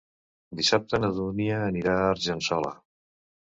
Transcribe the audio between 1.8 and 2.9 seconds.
a Argençola.